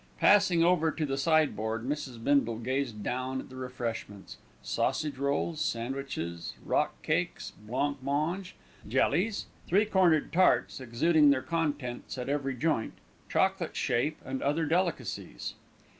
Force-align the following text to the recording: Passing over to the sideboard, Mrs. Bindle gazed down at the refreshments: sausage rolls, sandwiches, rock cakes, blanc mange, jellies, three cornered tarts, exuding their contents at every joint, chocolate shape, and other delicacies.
Passing 0.17 0.63
over 0.63 0.89
to 0.89 1.05
the 1.05 1.15
sideboard, 1.15 1.87
Mrs. 1.87 2.23
Bindle 2.23 2.57
gazed 2.57 3.03
down 3.03 3.39
at 3.39 3.49
the 3.49 3.55
refreshments: 3.55 4.37
sausage 4.63 5.19
rolls, 5.19 5.61
sandwiches, 5.61 6.53
rock 6.65 6.99
cakes, 7.03 7.51
blanc 7.67 8.01
mange, 8.01 8.55
jellies, 8.87 9.45
three 9.67 9.85
cornered 9.85 10.33
tarts, 10.33 10.79
exuding 10.79 11.29
their 11.29 11.43
contents 11.43 12.17
at 12.17 12.29
every 12.29 12.55
joint, 12.55 12.93
chocolate 13.29 13.75
shape, 13.75 14.17
and 14.25 14.41
other 14.41 14.65
delicacies. 14.65 15.53